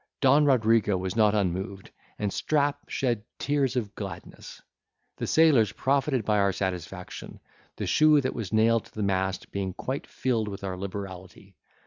[0.19, 4.59] Don Rodrigo was not unmoved, and Strap shed tears of gladness.
[5.17, 7.39] The sailors profited by our satisfaction,
[7.75, 11.55] the shoe that was nailed to the mast being quite filled with our liberality.